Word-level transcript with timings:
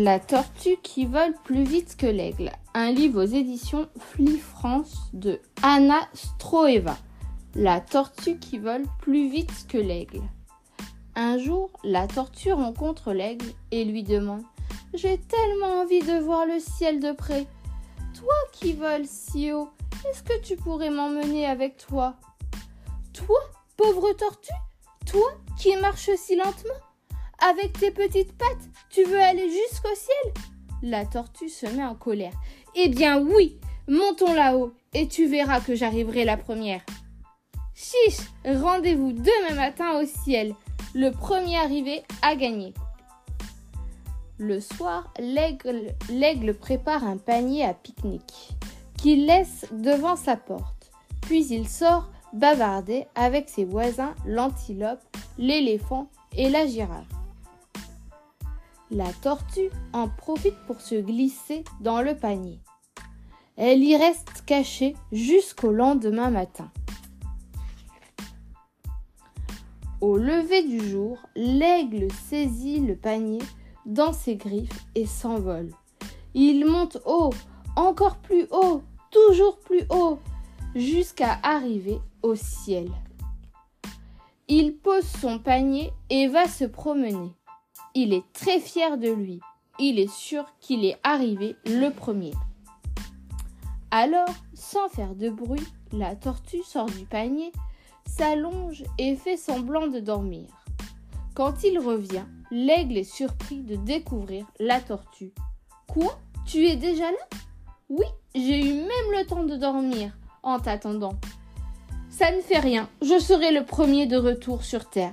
La 0.00 0.20
tortue 0.20 0.76
qui 0.80 1.06
vole 1.06 1.34
plus 1.42 1.64
vite 1.64 1.96
que 1.96 2.06
l'aigle. 2.06 2.52
Un 2.72 2.92
livre 2.92 3.24
aux 3.24 3.26
éditions 3.26 3.88
Fli 3.98 4.38
France 4.38 5.10
de 5.12 5.40
Anna 5.64 5.98
Stroeva. 6.14 6.96
La 7.56 7.80
tortue 7.80 8.38
qui 8.38 8.58
vole 8.58 8.84
plus 9.00 9.28
vite 9.28 9.66
que 9.68 9.76
l'aigle. 9.76 10.22
Un 11.16 11.36
jour, 11.38 11.72
la 11.82 12.06
tortue 12.06 12.52
rencontre 12.52 13.12
l'aigle 13.12 13.46
et 13.72 13.84
lui 13.84 14.04
demande 14.04 14.44
J'ai 14.94 15.18
tellement 15.18 15.80
envie 15.80 16.04
de 16.04 16.20
voir 16.20 16.46
le 16.46 16.60
ciel 16.60 17.00
de 17.00 17.10
près. 17.10 17.48
Toi 18.14 18.34
qui 18.52 18.74
voles 18.74 19.04
si 19.04 19.50
haut, 19.50 19.70
est-ce 20.08 20.22
que 20.22 20.40
tu 20.42 20.54
pourrais 20.54 20.90
m'emmener 20.90 21.44
avec 21.44 21.76
toi? 21.76 22.14
Toi, 23.12 23.40
pauvre 23.76 24.12
tortue 24.12 24.52
Toi 25.06 25.28
qui 25.58 25.74
marches 25.78 26.14
si 26.14 26.36
lentement 26.36 26.87
avec 27.38 27.72
tes 27.78 27.90
petites 27.90 28.36
pattes, 28.36 28.68
tu 28.90 29.04
veux 29.04 29.20
aller 29.20 29.48
jusqu'au 29.48 29.94
ciel? 29.94 30.34
La 30.82 31.04
tortue 31.04 31.48
se 31.48 31.66
met 31.66 31.84
en 31.84 31.94
colère. 31.94 32.34
Eh 32.74 32.88
bien 32.88 33.20
oui, 33.20 33.58
montons 33.86 34.32
là-haut 34.32 34.72
et 34.94 35.08
tu 35.08 35.26
verras 35.26 35.60
que 35.60 35.74
j'arriverai 35.74 36.24
la 36.24 36.36
première. 36.36 36.82
Chiche, 37.74 38.26
rendez-vous 38.44 39.12
demain 39.12 39.54
matin 39.54 40.00
au 40.00 40.04
ciel. 40.04 40.54
Le 40.94 41.10
premier 41.10 41.58
arrivé 41.58 42.02
a 42.22 42.34
gagné. 42.34 42.74
Le 44.38 44.60
soir, 44.60 45.12
l'aigle 45.18 46.54
prépare 46.54 47.04
un 47.04 47.16
panier 47.16 47.64
à 47.64 47.74
pique-nique 47.74 48.50
qu'il 48.96 49.26
laisse 49.26 49.66
devant 49.72 50.16
sa 50.16 50.36
porte. 50.36 50.90
Puis 51.22 51.46
il 51.48 51.68
sort 51.68 52.08
bavarder 52.32 53.06
avec 53.14 53.48
ses 53.48 53.64
voisins 53.64 54.14
l'antilope, 54.26 55.02
l'éléphant 55.38 56.08
et 56.36 56.48
la 56.50 56.66
girafe. 56.66 57.17
La 58.90 59.12
tortue 59.12 59.70
en 59.92 60.08
profite 60.08 60.56
pour 60.66 60.80
se 60.80 60.94
glisser 60.94 61.64
dans 61.80 62.00
le 62.00 62.16
panier. 62.16 62.60
Elle 63.56 63.82
y 63.82 63.96
reste 63.96 64.44
cachée 64.46 64.94
jusqu'au 65.12 65.72
lendemain 65.72 66.30
matin. 66.30 66.70
Au 70.00 70.16
lever 70.16 70.62
du 70.62 70.88
jour, 70.88 71.18
l'aigle 71.34 72.08
saisit 72.28 72.80
le 72.80 72.94
panier 72.94 73.42
dans 73.84 74.12
ses 74.12 74.36
griffes 74.36 74.86
et 74.94 75.06
s'envole. 75.06 75.70
Il 76.34 76.64
monte 76.66 76.98
haut, 77.04 77.34
encore 77.74 78.18
plus 78.18 78.46
haut, 78.52 78.82
toujours 79.10 79.58
plus 79.58 79.82
haut, 79.90 80.18
jusqu'à 80.74 81.38
arriver 81.42 81.98
au 82.22 82.36
ciel. 82.36 82.88
Il 84.46 84.76
pose 84.76 85.06
son 85.20 85.38
panier 85.38 85.92
et 86.10 86.28
va 86.28 86.46
se 86.46 86.64
promener. 86.64 87.32
Il 87.94 88.12
est 88.12 88.24
très 88.32 88.60
fier 88.60 88.98
de 88.98 89.10
lui. 89.10 89.40
Il 89.78 89.98
est 89.98 90.10
sûr 90.10 90.44
qu'il 90.60 90.84
est 90.84 90.98
arrivé 91.02 91.56
le 91.64 91.90
premier. 91.90 92.32
Alors, 93.90 94.28
sans 94.54 94.88
faire 94.88 95.14
de 95.14 95.30
bruit, 95.30 95.66
la 95.92 96.14
tortue 96.14 96.62
sort 96.62 96.90
du 96.90 97.06
panier, 97.06 97.52
s'allonge 98.06 98.84
et 98.98 99.16
fait 99.16 99.36
semblant 99.36 99.86
de 99.86 100.00
dormir. 100.00 100.46
Quand 101.34 101.62
il 101.62 101.78
revient, 101.78 102.24
l'aigle 102.50 102.98
est 102.98 103.04
surpris 103.04 103.62
de 103.62 103.76
découvrir 103.76 104.46
la 104.58 104.80
tortue. 104.80 105.32
Quoi? 105.86 106.18
Tu 106.46 106.66
es 106.66 106.76
déjà 106.76 107.10
là? 107.10 107.38
Oui, 107.88 108.06
j'ai 108.34 108.60
eu 108.60 108.74
même 108.74 109.12
le 109.16 109.26
temps 109.26 109.44
de 109.44 109.56
dormir 109.56 110.12
en 110.42 110.58
t'attendant. 110.58 111.14
Ça 112.10 112.32
ne 112.32 112.40
fait 112.40 112.58
rien, 112.58 112.88
je 113.00 113.18
serai 113.18 113.52
le 113.52 113.64
premier 113.64 114.06
de 114.06 114.16
retour 114.16 114.64
sur 114.64 114.90
Terre. 114.90 115.12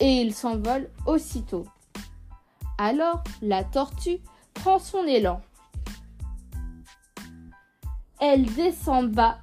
Et 0.00 0.20
il 0.20 0.32
s'envole 0.32 0.88
aussitôt. 1.06 1.66
Alors 2.78 3.24
la 3.42 3.64
tortue 3.64 4.20
prend 4.54 4.78
son 4.78 5.04
élan. 5.04 5.40
Elle 8.20 8.46
descend 8.54 9.10
bas, 9.10 9.38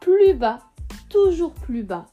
plus 0.00 0.34
bas, 0.34 0.60
toujours 1.08 1.54
plus 1.54 1.82
bas. 1.82 2.06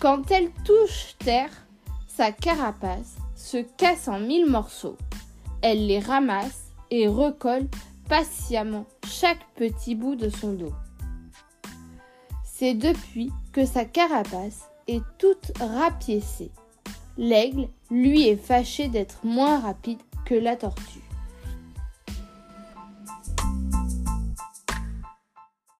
Quand 0.00 0.30
elle 0.30 0.52
touche 0.64 1.16
terre, 1.18 1.50
sa 2.06 2.30
carapace 2.30 3.16
se 3.34 3.58
casse 3.58 4.06
en 4.06 4.20
mille 4.20 4.48
morceaux. 4.48 4.96
Elle 5.60 5.88
les 5.88 5.98
ramasse 5.98 6.72
et 6.92 7.08
recolle 7.08 7.66
patiemment 8.08 8.86
chaque 9.06 9.44
petit 9.56 9.96
bout 9.96 10.14
de 10.14 10.28
son 10.28 10.52
dos. 10.52 10.72
C'est 12.44 12.74
depuis 12.74 13.32
que 13.52 13.64
sa 13.66 13.84
carapace 13.84 14.68
est 14.88 15.02
toute 15.18 15.52
rapiécée. 15.60 16.50
L'aigle, 17.16 17.68
lui, 17.90 18.28
est 18.28 18.36
fâché 18.36 18.88
d'être 18.88 19.24
moins 19.24 19.60
rapide 19.60 19.98
que 20.24 20.34
la 20.34 20.56
tortue. 20.56 21.07